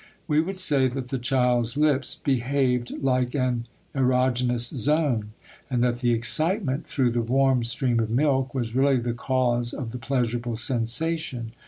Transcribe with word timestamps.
We 0.27 0.41
would 0.41 0.57
say 0.57 0.87
that 0.87 1.09
the 1.09 1.19
child's 1.19 1.77
lips 1.77 2.15
behaved 2.15 2.89
like 3.03 3.35
an 3.35 3.67
erogenous 3.93 4.75
zone, 4.75 5.33
and 5.69 5.83
that 5.83 5.99
the 5.99 6.11
excitement 6.11 6.87
through 6.87 7.11
the 7.11 7.21
warm 7.21 7.63
stream 7.63 7.99
of 7.99 8.09
milk 8.09 8.55
was 8.55 8.73
really 8.73 8.97
the 8.97 9.13
cause 9.13 9.73
of 9.73 9.91
the 9.91 9.99
pleasurable 9.99 10.57
sensation. 10.57 11.51